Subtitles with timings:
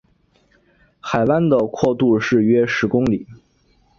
[0.99, 3.27] 海湾的阔度是约十公里。